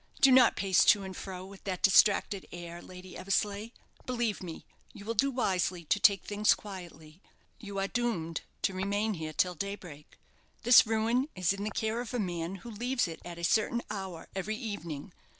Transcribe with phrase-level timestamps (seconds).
[0.19, 3.69] Do not pace to and fro with that distracted air, Lady Eversleigh.
[4.07, 7.21] Believe me, you will do wisely to take things quietly.
[7.59, 10.17] You are doomed to remain here till daybreak.
[10.63, 13.83] This ruin is in the care of a man who leaves it at a certain
[13.91, 15.13] hour every evening.